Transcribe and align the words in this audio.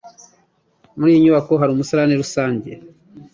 Muri 0.97 1.09
iyi 1.13 1.21
nyubako 1.23 1.51
hari 1.59 1.71
umusarani 1.73 2.21
rusange? 2.21 2.71